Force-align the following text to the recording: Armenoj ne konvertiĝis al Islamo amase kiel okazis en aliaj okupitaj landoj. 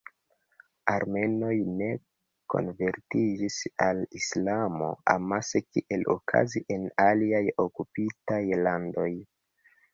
Armenoj 0.93 1.51
ne 1.81 1.89
konvertiĝis 2.53 3.59
al 3.89 4.01
Islamo 4.21 4.89
amase 5.15 5.63
kiel 5.69 6.09
okazis 6.17 6.69
en 6.79 6.91
aliaj 7.07 7.47
okupitaj 7.69 8.45
landoj. 8.67 9.11